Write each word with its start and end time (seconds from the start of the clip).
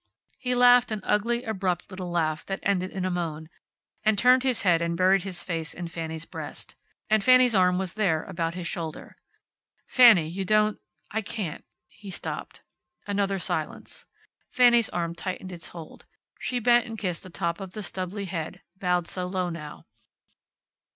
He 0.39 0.55
laughed, 0.55 0.89
an 0.89 1.03
ugly, 1.03 1.43
abrupt 1.43 1.91
little 1.91 2.09
laugh 2.09 2.43
that 2.47 2.59
ended 2.63 2.89
in 2.89 3.05
a 3.05 3.11
moan, 3.11 3.49
and 4.03 4.17
turned 4.17 4.41
his 4.41 4.63
head 4.63 4.81
and 4.81 4.97
buried 4.97 5.21
his 5.21 5.43
face 5.43 5.75
in 5.75 5.89
Fanny's 5.89 6.25
breast. 6.25 6.73
And 7.07 7.23
Fanny's 7.23 7.53
arm 7.53 7.77
was 7.77 7.93
there, 7.93 8.23
about 8.23 8.55
his 8.55 8.65
shoulder. 8.65 9.15
"Fanny, 9.85 10.27
you 10.27 10.43
don't 10.43 10.79
I 11.11 11.21
can't" 11.21 11.63
He 12.01 12.09
stopped. 12.09 12.63
Another 13.05 13.37
silence. 13.37 14.07
Fanny's 14.49 14.89
arm 14.89 15.13
tightened 15.13 15.51
its 15.51 15.67
hold. 15.67 16.07
She 16.39 16.57
bent 16.57 16.87
and 16.87 16.97
kissed 16.97 17.21
the 17.21 17.29
top 17.29 17.61
of 17.61 17.73
the 17.73 17.83
stubbly 17.83 18.25
head, 18.25 18.63
bowed 18.79 19.07
so 19.07 19.27
low 19.27 19.51
now. 19.51 19.85